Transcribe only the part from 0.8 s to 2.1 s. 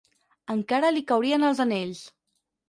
li caurien els anells.